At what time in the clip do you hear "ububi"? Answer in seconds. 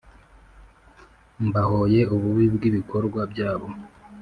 2.15-2.45